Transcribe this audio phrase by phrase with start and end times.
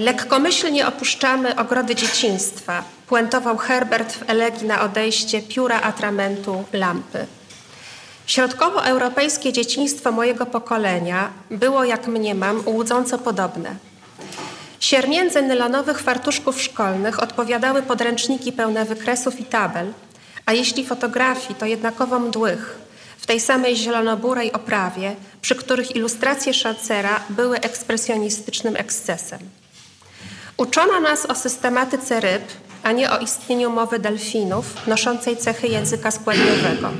[0.00, 7.26] Lekkomyślnie opuszczamy ogrody dzieciństwa, puentował Herbert w elegii na odejście pióra atramentu lampy.
[8.26, 13.76] Środkowoeuropejskie dzieciństwo mojego pokolenia było, jak mniemam, łudząco podobne.
[14.80, 19.92] Siermiędzy nylonowych fartuszków szkolnych odpowiadały podręczniki pełne wykresów i tabel,
[20.46, 22.78] a jeśli fotografii, to jednakowo mdłych,
[23.18, 29.38] w tej samej zielonoburej oprawie, przy których ilustracje Szancera były ekspresjonistycznym ekscesem.
[30.56, 32.42] Uczono nas o systematyce ryb,
[32.82, 36.90] a nie o istnieniu mowy delfinów noszącej cechy języka składniowego.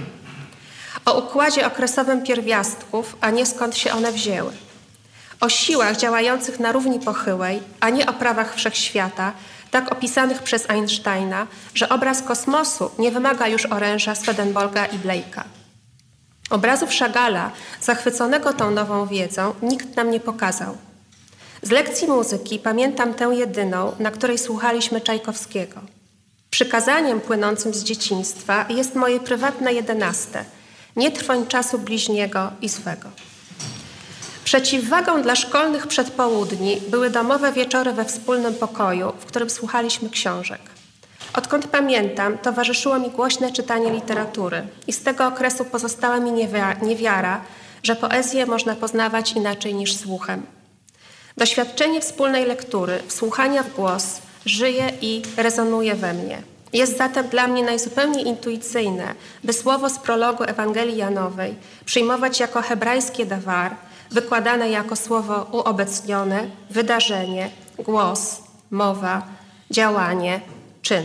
[1.05, 4.53] O układzie okresowym pierwiastków, a nie skąd się one wzięły.
[5.41, 9.33] O siłach działających na równi pochyłej, a nie o prawach wszechświata,
[9.71, 15.43] tak opisanych przez Einsteina, że obraz kosmosu nie wymaga już oręża Swedenborga i Blake'a.
[16.51, 17.51] Obrazów Szagala,
[17.81, 20.77] zachwyconego tą nową wiedzą, nikt nam nie pokazał.
[21.67, 25.81] Z lekcji muzyki pamiętam tę jedyną, na której słuchaliśmy Czajkowskiego.
[26.51, 30.45] Przykazaniem płynącym z dzieciństwa jest moje prywatne jedenaste.
[30.97, 33.09] Nie trwoń czasu bliźniego i swego.
[34.45, 40.61] Przeciwwagą dla szkolnych przedpołudni były domowe wieczory we wspólnym pokoju, w którym słuchaliśmy książek.
[41.35, 46.33] Odkąd pamiętam, towarzyszyło mi głośne czytanie literatury i z tego okresu pozostała mi
[46.83, 47.41] niewiara,
[47.83, 50.56] że poezję można poznawać inaczej niż słuchem.
[51.37, 54.05] Doświadczenie wspólnej lektury, wsłuchania w głos
[54.47, 56.43] żyje i rezonuje we mnie.
[56.73, 63.27] Jest zatem dla mnie najzupełniej intuicyjne, by słowo z prologu Ewangelii Janowej przyjmować jako hebrajskie
[63.27, 63.77] dawar,
[64.11, 68.37] wykładane jako słowo uobecnione, wydarzenie, głos,
[68.71, 69.23] mowa,
[69.71, 70.41] działanie,
[70.83, 71.05] czyn.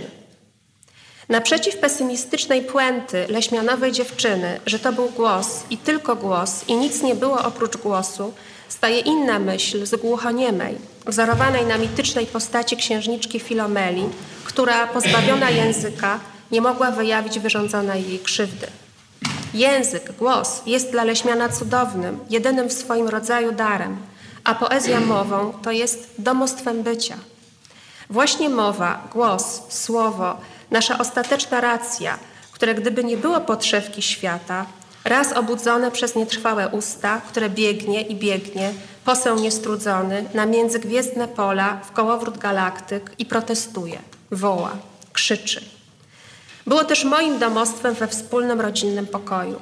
[1.30, 7.16] Naprzeciw pesymistycznej puenty leśmianowej dziewczyny, że to był głos i tylko głos i nic nie
[7.16, 8.34] było oprócz głosu,
[8.72, 14.04] staje inna myśl z głuchoniemej, wzorowanej na mitycznej postaci księżniczki Filomeli,
[14.44, 16.20] która pozbawiona języka
[16.52, 18.68] nie mogła wyjawić wyrządzonej jej krzywdy.
[19.54, 23.98] Język, głos jest dla Leśmiana cudownym, jedynym w swoim rodzaju darem,
[24.44, 27.18] a poezja mową to jest domostwem bycia.
[28.10, 30.38] Właśnie mowa, głos, słowo,
[30.72, 32.20] nasza ostateczna racja,
[32.52, 34.66] które gdyby nie było podszewki świata,
[35.06, 38.74] raz obudzone przez nietrwałe usta, które biegnie i biegnie,
[39.06, 44.00] poseł niestrudzony, na międzygwiezdne pola, w kołowrót galaktyk i protestuje,
[44.32, 44.72] woła,
[45.14, 45.66] krzyczy.
[46.68, 49.62] Było też moim domostwem we wspólnym rodzinnym pokoju.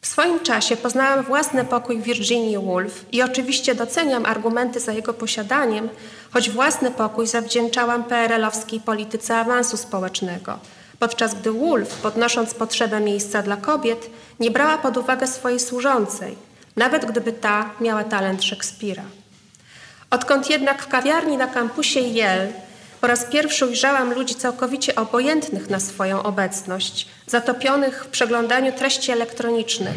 [0.00, 5.88] W swoim czasie poznałam własny pokój Virginii Woolf i oczywiście doceniam argumenty za jego posiadaniem,
[6.32, 10.58] choć własny pokój zawdzięczałam PRL-owskiej polityce awansu społecznego,
[11.00, 16.36] podczas gdy Woolf, podnosząc potrzebę miejsca dla kobiet, nie brała pod uwagę swojej służącej,
[16.76, 19.02] nawet gdyby ta miała talent Szekspira.
[20.10, 22.52] Odkąd jednak w kawiarni na kampusie Yale
[23.00, 29.96] po raz pierwszy ujrzałam ludzi całkowicie obojętnych na swoją obecność, zatopionych w przeglądaniu treści elektronicznych.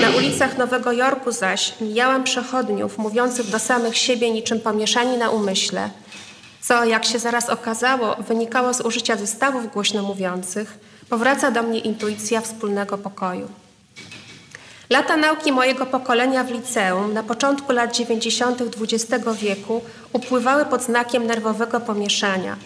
[0.00, 5.90] Na ulicach Nowego Jorku zaś mijałam przechodniów mówiących do samych siebie niczym pomieszani na umyśle,
[6.68, 10.78] co, jak się zaraz okazało, wynikało z użycia zestawów głośno mówiących,
[11.08, 13.48] powraca do mnie intuicja wspólnego pokoju.
[14.90, 18.62] Lata nauki mojego pokolenia w liceum na początku lat 90.
[18.62, 19.80] XX wieku
[20.12, 22.56] upływały pod znakiem nerwowego pomieszania.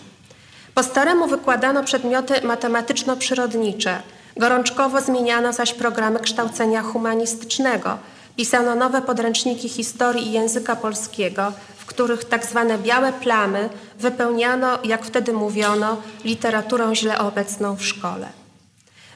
[0.75, 4.03] Po staremu wykładano przedmioty matematyczno-przyrodnicze,
[4.37, 7.99] gorączkowo zmieniano zaś programy kształcenia humanistycznego,
[8.37, 11.53] pisano nowe podręczniki historii i języka polskiego,
[12.01, 13.69] których tak zwane białe plamy
[13.99, 18.29] wypełniano, jak wtedy mówiono, literaturą źle obecną w szkole.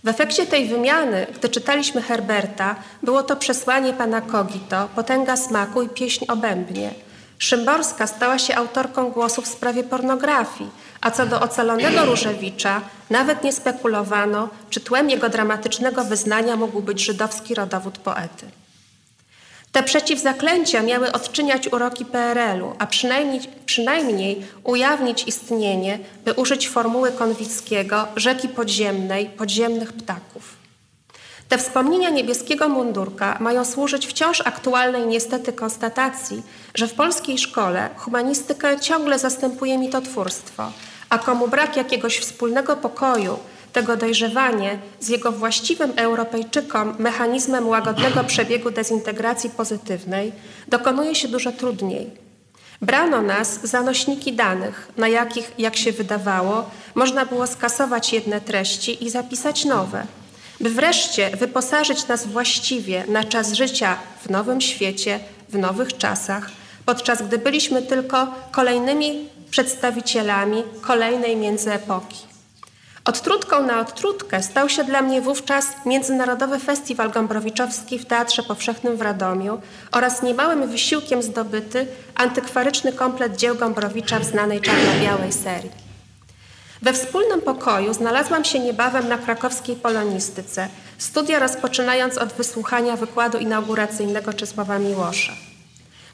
[0.05, 5.89] W efekcie tej wymiany, gdy czytaliśmy Herberta, było to przesłanie pana Kogito, potęga smaku i
[5.89, 6.95] pieśń o bębnie.
[7.39, 10.71] Szymborska stała się autorką głosów w sprawie pornografii,
[11.01, 12.81] a co do ocalonego Różewicza,
[13.11, 18.64] nawet nie spekulowano, czy tłem jego dramatycznego wyznania mógł być żydowski rodowód poety.
[19.75, 28.09] Te przeciwzaklęcia miały odczyniać uroki PRL-u, a przynajmniej, przynajmniej ujawnić istnienie, by użyć formuły Konwickiego,
[28.17, 30.57] rzeki podziemnej, podziemnych ptaków.
[31.49, 36.43] Te wspomnienia niebieskiego mundurka mają służyć wciąż aktualnej niestety konstatacji,
[36.75, 40.73] że w polskiej szkole humanistykę ciągle zastępuje mitotwórstwo,
[41.09, 43.39] a komu brak jakiegoś wspólnego pokoju,
[43.75, 50.33] tego dojrzewanie z jego właściwym Europejczykom mechanizmem łagodnego przebiegu dezintegracji pozytywnej
[50.69, 52.11] dokonuje się dużo trudniej.
[52.83, 59.05] Brano nas za nośniki danych, na jakich, jak się wydawało, można było skasować jedne treści
[59.05, 60.07] i zapisać nowe,
[60.61, 66.51] by wreszcie wyposażyć nas właściwie na czas życia w nowym świecie, w nowych czasach,
[66.87, 72.34] podczas gdy byliśmy tylko kolejnymi przedstawicielami kolejnej międzyepoki.
[73.05, 79.01] Odtrutką na odtrutkę stał się dla mnie wówczas Międzynarodowy Festiwal Gombrowiczowski w Teatrze Powszechnym w
[79.01, 79.61] Radomiu
[79.93, 85.71] oraz niemałym wysiłkiem zdobyty antykwaryczny komplet dzieł Gombrowicza w znanej czarno-białej serii.
[86.83, 90.69] We wspólnym pokoju znalazłam się niebawem na krakowskiej polonistyce,
[90.99, 95.33] studia rozpoczynając od wysłuchania wykładu inauguracyjnego Czesława Miłosza.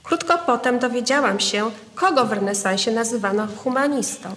[0.03, 4.35] Krótko potem dowiedziałam się, kogo w renesansie nazywano humanistą.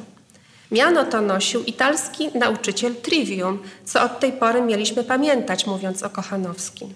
[0.74, 6.94] Miano to nosił italski nauczyciel trivium, co od tej pory mieliśmy pamiętać, mówiąc o Kochanowskim.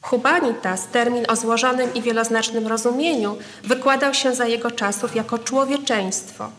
[0.00, 6.50] Humanitas, termin o złożonym i wieloznacznym rozumieniu, wykładał się za jego czasów jako człowieczeństwo.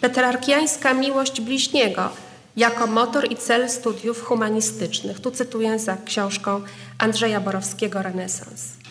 [0.00, 2.08] Petrarkiańska miłość bliźniego
[2.56, 5.20] jako motor i cel studiów humanistycznych.
[5.20, 6.60] Tu cytuję za książką
[6.98, 8.81] Andrzeja Borowskiego Renesans.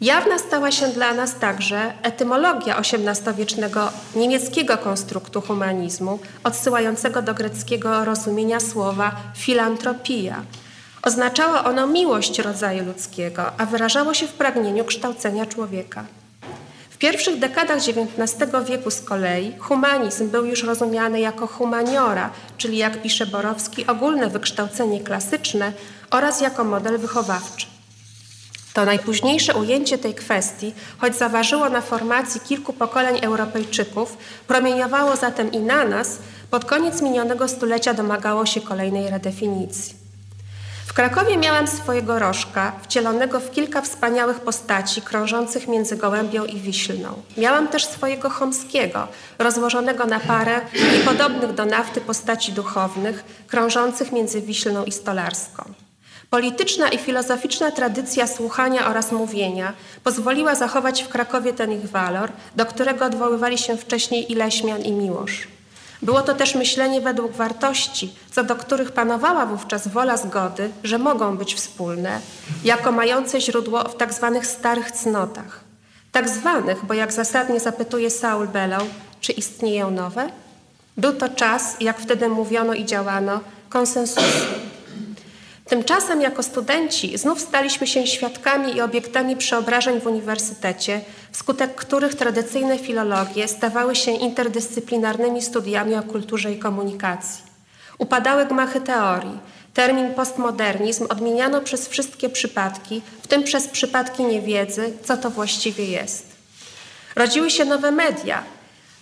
[0.00, 8.60] Jawna stała się dla nas także etymologia XVIII-wiecznego niemieckiego konstruktu humanizmu, odsyłającego do greckiego rozumienia
[8.60, 10.42] słowa filantropia.
[11.02, 16.04] Oznaczało ono miłość rodzaju ludzkiego, a wyrażało się w pragnieniu kształcenia człowieka.
[16.90, 23.02] W pierwszych dekadach XIX wieku z kolei humanizm był już rozumiany jako humaniora, czyli jak
[23.02, 25.72] pisze Borowski, ogólne wykształcenie klasyczne
[26.10, 27.77] oraz jako model wychowawczy.
[28.78, 34.16] To najpóźniejsze ujęcie tej kwestii, choć zaważyło na formacji kilku pokoleń Europejczyków,
[34.46, 36.18] promieniowało zatem i na nas,
[36.50, 39.94] pod koniec minionego stulecia domagało się kolejnej redefinicji.
[40.86, 47.22] W Krakowie miałam swojego rożka, wcielonego w kilka wspaniałych postaci krążących między Gołębią i Wiślną.
[47.36, 49.08] Miałam też swojego Chomskiego,
[49.38, 55.87] rozłożonego na parę i podobnych do nafty postaci duchownych, krążących między Wiślną i Stolarską.
[56.30, 59.72] Polityczna i filozoficzna tradycja słuchania oraz mówienia
[60.04, 64.92] pozwoliła zachować w Krakowie ten ich walor, do którego odwoływali się wcześniej i Leśmian i
[64.92, 65.48] Miłosz.
[66.02, 71.36] Było to też myślenie według wartości, co do których panowała wówczas wola zgody, że mogą
[71.36, 72.20] być wspólne,
[72.64, 75.60] jako mające źródło w tak zwanych starych cnotach.
[76.12, 78.84] Tak zwanych, bo jak zasadnie zapytuje Saul Bellow,
[79.20, 80.30] czy istnieją nowe?
[80.96, 84.67] Był to czas, jak wtedy mówiono i działano, konsensusu.
[85.68, 91.00] Tymczasem jako studenci znów staliśmy się świadkami i obiektami przeobrażeń w uniwersytecie,
[91.32, 97.44] wskutek których tradycyjne filologie stawały się interdyscyplinarnymi studiami o kulturze i komunikacji.
[97.98, 99.38] Upadały gmachy teorii.
[99.74, 106.26] Termin postmodernizm odmieniano przez wszystkie przypadki, w tym przez przypadki niewiedzy, co to właściwie jest.
[107.16, 108.42] Rodziły się nowe media,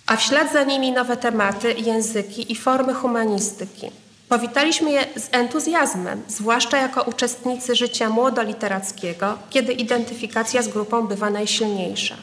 [0.07, 3.91] a w ślad za nimi nowe tematy, języki i formy humanistyki.
[4.29, 12.15] Powitaliśmy je z entuzjazmem, zwłaszcza jako uczestnicy życia młodoliterackiego, kiedy identyfikacja z grupą bywa najsilniejsza.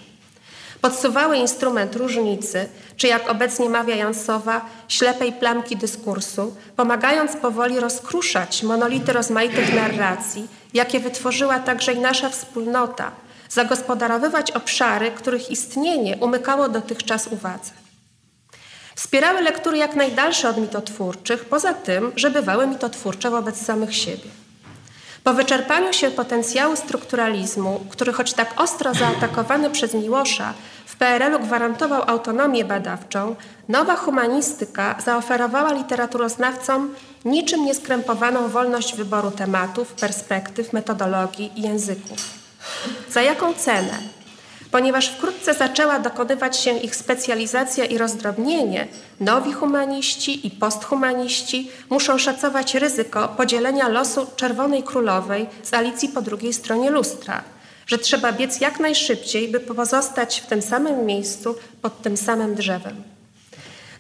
[0.81, 9.13] Podsuwały instrument różnicy, czy jak obecnie mawia Jansowa, ślepej plamki dyskursu, pomagając powoli rozkruszać monolity
[9.13, 13.11] rozmaitych narracji, jakie wytworzyła także i nasza wspólnota,
[13.49, 17.84] zagospodarowywać obszary, których istnienie umykało dotychczas uwadze.
[18.97, 24.31] Wspierały lektury jak najdalsze od mitotwórczych, poza tym, że bywały mitotwórcze wobec samych siebie.
[25.25, 30.55] Po wyczerpaniu się potencjału strukturalizmu, który choć tak ostro zaatakowany przez Miłosza
[30.87, 33.37] w PRL-u gwarantował autonomię badawczą,
[33.69, 42.19] nowa humanistyka zaoferowała literaturoznawcom niczym nieskrępowaną wolność wyboru tematów, perspektyw, metodologii i języków.
[43.11, 43.99] Za jaką cenę?
[44.75, 48.87] Ponieważ wkrótce zaczęła dokonywać się ich specjalizacja i rozdrobnienie,
[49.21, 56.53] nowi humaniści i posthumaniści muszą szacować ryzyko podzielenia losu Czerwonej Królowej z Alicji po drugiej
[56.53, 57.43] stronie lustra,
[57.87, 63.03] że trzeba biec jak najszybciej, by pozostać w tym samym miejscu pod tym samym drzewem.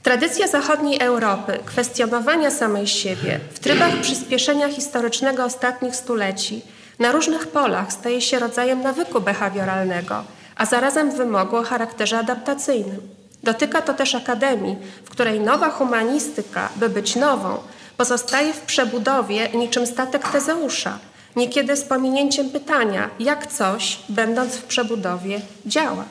[0.03, 6.63] Tradycja zachodniej Europy kwestionowania samej siebie w trybach przyspieszenia historycznego ostatnich stuleci
[6.99, 10.25] na różnych polach staje się rodzajem nawyku behawioralnego–
[10.57, 13.01] a zarazem wymogu o charakterze adaptacyjnym.
[13.43, 17.59] Dotyka to też akademii, w której nowa humanistyka, by być nową,
[17.97, 20.99] pozostaje w przebudowie niczym statek Tezeusza,
[21.37, 26.05] niekiedy z pominięciem pytania, jak coś, będąc w przebudowie, działa.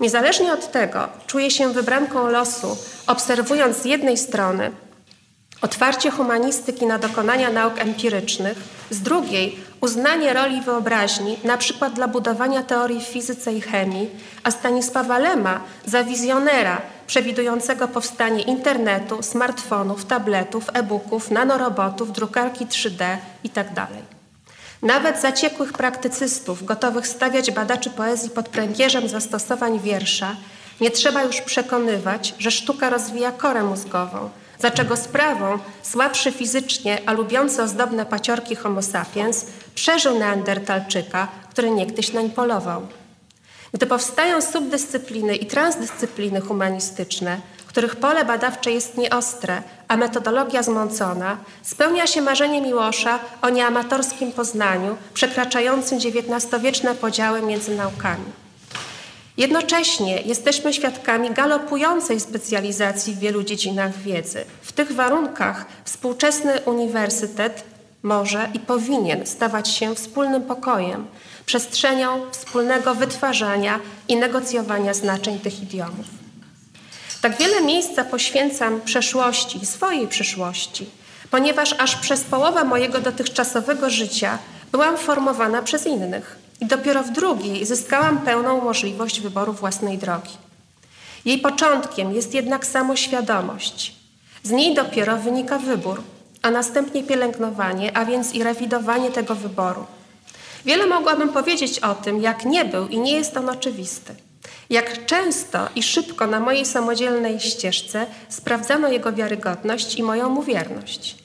[0.00, 2.76] Niezależnie od tego, czuję się wybranką losu,
[3.06, 4.70] obserwując z jednej strony
[5.62, 8.58] otwarcie humanistyki na dokonania nauk empirycznych,
[8.90, 14.10] z drugiej uznanie roli wyobraźni, na przykład dla budowania teorii w fizyce i chemii,
[14.42, 23.70] a Stanisława Lema za wizjonera przewidującego powstanie internetu, smartfonów, tabletów, e-booków, nanorobotów, drukarki 3D itd.
[23.74, 23.88] Tak
[24.82, 30.36] Nawet zaciekłych praktycystów, gotowych stawiać badaczy poezji pod pręgierzem zastosowań wiersza,
[30.80, 37.12] nie trzeba już przekonywać, że sztuka rozwija korę mózgową, za czego sprawą słabszy fizycznie, a
[37.12, 42.86] lubiący ozdobne paciorki homo sapiens przeżył neandertalczyka, który niegdyś nań polował.
[43.72, 52.06] Gdy powstają subdyscypliny i transdyscypliny humanistyczne, których pole badawcze jest nieostre, a metodologia zmącona, spełnia
[52.06, 58.45] się marzenie Miłosza o nieamatorskim poznaniu, przekraczającym XIX-wieczne podziały między naukami.
[59.36, 64.44] Jednocześnie jesteśmy świadkami galopującej specjalizacji w wielu dziedzinach wiedzy.
[64.62, 67.64] W tych warunkach współczesny uniwersytet
[68.02, 71.06] może i powinien stawać się wspólnym pokojem,
[71.46, 76.06] przestrzenią wspólnego wytwarzania i negocjowania znaczeń tych idiomów.
[77.22, 80.90] Tak wiele miejsca poświęcam przeszłości swojej przyszłości,
[81.30, 84.38] ponieważ aż przez połowę mojego dotychczasowego życia
[84.72, 90.36] byłam formowana przez innych i dopiero w drugiej zyskałam pełną możliwość wyboru własnej drogi.
[91.24, 93.94] Jej początkiem jest jednak samoświadomość.
[94.42, 96.02] Z niej dopiero wynika wybór,
[96.42, 99.86] a następnie pielęgnowanie, a więc i rewidowanie tego wyboru.
[100.64, 104.14] Wiele mogłabym powiedzieć o tym, jak nie był i nie jest on oczywisty.
[104.70, 111.16] Jak często i szybko na mojej samodzielnej ścieżce sprawdzano jego wiarygodność i moją mu wierność.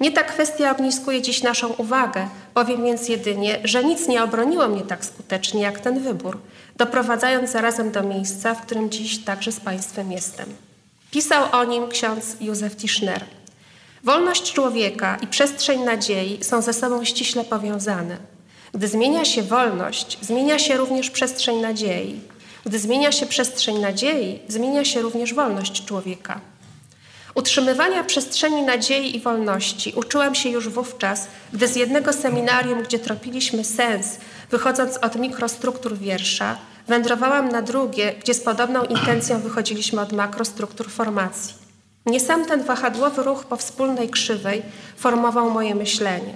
[0.00, 4.82] Nie ta kwestia ogniskuje dziś naszą uwagę, powiem więc jedynie, że nic nie obroniło mnie
[4.82, 6.38] tak skutecznie jak ten wybór,
[6.76, 10.46] doprowadzając zarazem do miejsca, w którym dziś także z Państwem jestem.
[11.10, 13.24] Pisał o nim ksiądz Józef Tischner.
[14.04, 18.16] Wolność człowieka i przestrzeń nadziei są ze sobą ściśle powiązane.
[18.74, 22.20] Gdy zmienia się wolność, zmienia się również przestrzeń nadziei.
[22.66, 26.40] Gdy zmienia się przestrzeń nadziei, zmienia się również wolność człowieka.
[27.40, 33.64] Utrzymywania przestrzeni nadziei i wolności uczyłam się już wówczas, gdy z jednego seminarium, gdzie tropiliśmy
[33.64, 34.18] sens,
[34.50, 41.54] wychodząc od mikrostruktur wiersza, wędrowałam na drugie, gdzie z podobną intencją wychodziliśmy od makrostruktur formacji.
[42.06, 44.62] Nie sam ten wahadłowy ruch po wspólnej krzywej
[44.96, 46.34] formował moje myślenie.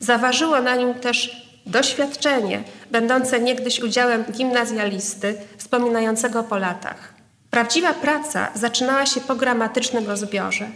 [0.00, 7.15] Zaważyło na nim też doświadczenie, będące niegdyś udziałem gimnazjalisty wspominającego po latach.
[7.50, 10.68] Prawdziwa praca zaczynała się po gramatycznym rozbiorze.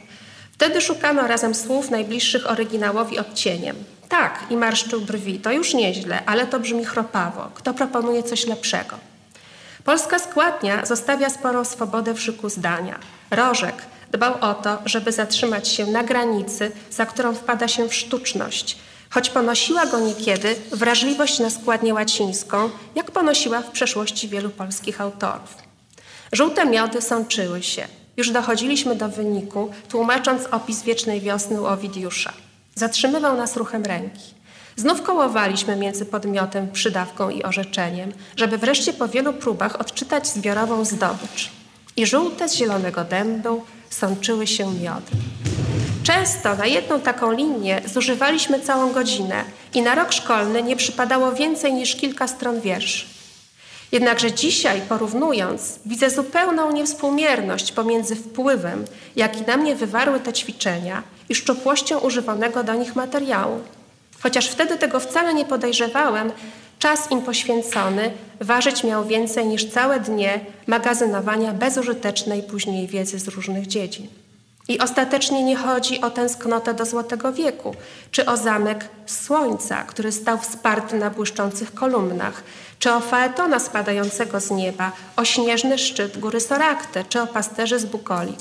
[0.53, 3.77] Wtedy szukano razem słów najbliższych oryginałowi odcieniem.
[4.09, 7.50] Tak, i marszczył brwi, to już nieźle, ale to brzmi chropawo.
[7.55, 8.97] Kto proponuje coś lepszego?
[9.85, 12.99] Polska składnia zostawia sporą swobodę w szyku zdania.
[13.31, 13.75] Rożek
[14.12, 18.79] dbał o to, żeby zatrzymać się na granicy, za którą wpada się w sztuczność,
[19.11, 25.70] choć ponosiła go niekiedy wrażliwość na składnię łacińską, jak ponosiła w przeszłości wielu polskich autorów.
[26.33, 27.87] Żółte miody sączyły się.
[28.17, 32.33] Już dochodziliśmy do wyniku, tłumacząc opis wiecznej wiosny u Owidiusza.
[32.75, 34.35] Zatrzymywał nas ruchem ręki.
[34.77, 41.51] Znów kołowaliśmy między podmiotem, przydawką i orzeczeniem, żeby wreszcie po wielu próbach odczytać zbiorową zdobycz.
[41.97, 45.11] I żółte z zielonego dębu sączyły się miody.
[46.03, 49.45] Często na jedną taką linię zużywaliśmy całą godzinę
[49.75, 53.20] i na rok szkolny nie przypadało więcej niż kilka stron wierszy.
[53.93, 58.85] Jednakże dzisiaj, porównując, widzę zupełną niewspółmierność pomiędzy wpływem,
[59.17, 63.61] jaki na mnie wywarły te ćwiczenia, i szczupłością używanego do nich materiału.
[64.23, 66.33] Chociaż wtedy tego wcale nie podejrzewałem,
[66.79, 73.67] czas im poświęcony ważyć miał więcej niż całe dnie magazynowania bezużytecznej później wiedzy z różnych
[73.67, 74.20] dziedzin.
[74.71, 77.75] I ostatecznie nie chodzi o tęsknotę do Złotego Wieku,
[78.11, 82.43] czy o zamek Słońca, który stał wsparty na błyszczących kolumnach,
[82.79, 87.85] czy o faetona spadającego z nieba, o śnieżny szczyt góry Sorakte, czy o pasterzy z
[87.85, 88.41] Bukolik.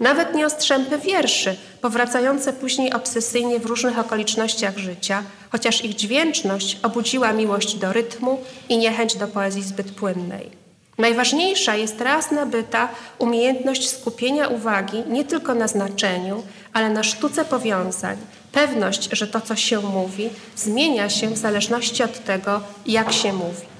[0.00, 6.78] Nawet nie o strzępy wierszy, powracające później obsesyjnie w różnych okolicznościach życia, chociaż ich dźwięczność
[6.82, 10.63] obudziła miłość do rytmu i niechęć do poezji zbyt płynnej.
[10.98, 18.16] Najważniejsza jest raz nabyta umiejętność skupienia uwagi nie tylko na znaczeniu, ale na sztuce powiązań,
[18.52, 23.74] pewność, że to, co się mówi, zmienia się w zależności od tego, jak się mówi.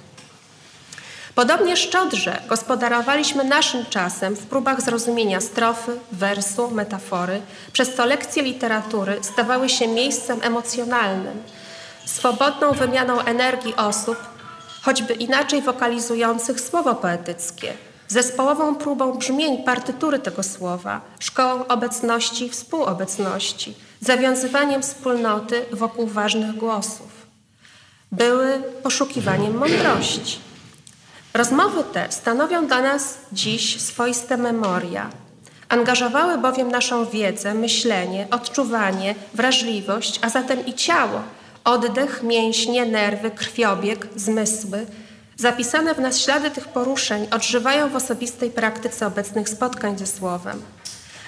[1.35, 7.41] Podobnie szczodrze gospodarowaliśmy naszym czasem w próbach zrozumienia strofy, wersu, metafory,
[7.73, 11.43] przez co lekcje literatury stawały się miejscem emocjonalnym,
[12.07, 14.17] swobodną wymianą energii osób,
[14.85, 17.73] choćby inaczej wokalizujących słowo poetyckie,
[18.09, 27.27] zespołową próbą brzmień partytury tego słowa, szkołą obecności i współobecności, zawiązywaniem wspólnoty wokół ważnych głosów.
[28.13, 30.39] Były poszukiwaniem mądrości.
[31.35, 35.11] Rozmowy te stanowią dla nas dziś swoiste memoria.
[35.69, 41.21] Angażowały bowiem naszą wiedzę, myślenie, odczuwanie, wrażliwość, a zatem i ciało
[41.65, 44.87] oddech, mięśnie, nerwy, krwiobieg, zmysły,
[45.37, 50.63] zapisane w nas ślady tych poruszeń odżywają w osobistej praktyce obecnych spotkań ze Słowem.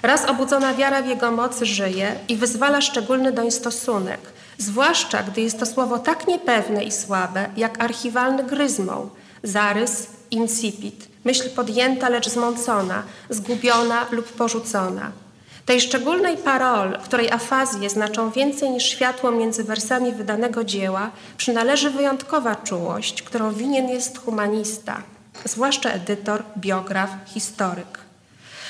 [0.02, 4.20] Raz obudzona wiara w Jego mocy żyje i wyzwala szczególny doń stosunek,
[4.58, 9.10] zwłaszcza gdy jest to słowo tak niepewne i słabe, jak archiwalny gryzmoł,
[9.42, 15.12] zarys, incipit, myśl podjęta, lecz zmącona, zgubiona lub porzucona.
[15.66, 22.56] Tej szczególnej parol, której afazje znaczą więcej niż światło między wersami wydanego dzieła, przynależy wyjątkowa
[22.56, 25.02] czułość, którą winien jest humanista,
[25.44, 27.98] zwłaszcza edytor, biograf, historyk.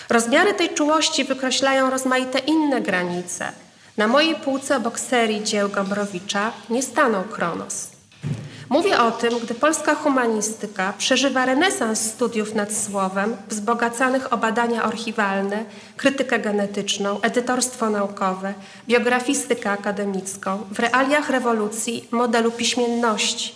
[0.09, 3.53] Rozmiary tej czułości wykreślają rozmaite inne granice.
[3.97, 7.96] Na mojej półce obok serii dzieł Gombrowicza nie stanął Kronos.
[8.69, 15.65] Mówię o tym, gdy polska humanistyka przeżywa renesans studiów nad słowem, wzbogacanych o badania archiwalne,
[15.97, 18.55] krytykę genetyczną, edytorstwo naukowe,
[18.89, 23.55] biografistykę akademicką, w realiach rewolucji modelu piśmienności.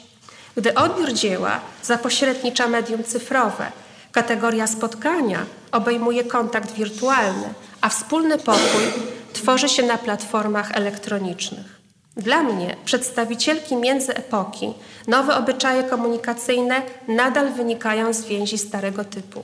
[0.57, 3.73] Gdy odbiór dzieła zapośrednicza medium cyfrowe,
[4.13, 8.85] kategoria spotkania obejmuje kontakt wirtualny, a wspólny pokój
[9.33, 11.80] tworzy się na platformach elektronicznych.
[12.21, 14.75] Dla mnie, przedstawicielki między epoki,
[15.09, 19.43] nowe obyczaje komunikacyjne nadal wynikają z więzi starego typu.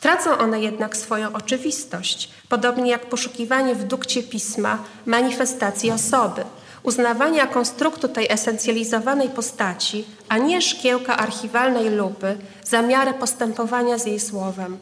[0.00, 6.44] Tracą one jednak swoją oczywistość, podobnie jak poszukiwanie w dukcie pisma manifestacji osoby,
[6.82, 14.20] uznawania konstruktu tej esencjalizowanej postaci, a nie szkiełka archiwalnej lupy za miarę postępowania z jej
[14.20, 14.78] słowem.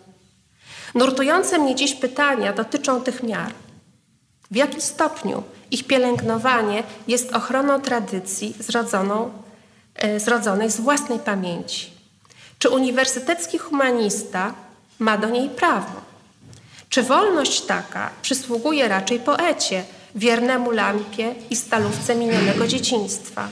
[0.94, 3.52] Nurtujące mnie dziś pytania dotyczą tych miar.
[4.50, 9.30] W jaki stopniu ich pielęgnowanie jest ochroną tradycji zrodzoną,
[9.94, 11.90] e, zrodzonej z własnej pamięci?
[12.58, 14.54] Czy uniwersytecki humanista
[14.98, 16.00] ma do niej prawo?
[16.88, 23.48] Czy wolność taka przysługuje raczej poecie, wiernemu lampie i stalówce minionego dzieciństwa?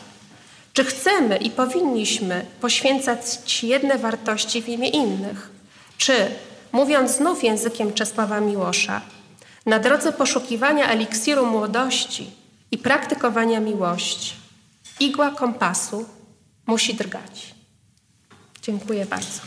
[0.73, 5.51] Czy chcemy i powinniśmy poświęcać jedne wartości w imię innych?
[5.99, 6.31] Czy,
[6.73, 9.01] mówiąc znów językiem Czesława Miłosza,
[9.69, 12.31] na drodze poszukiwania eliksiru młodości
[12.71, 14.35] i praktykowania miłości,
[15.01, 16.09] igła kompasu
[16.67, 17.55] musi drgać.
[18.63, 19.41] Dziękuję bardzo.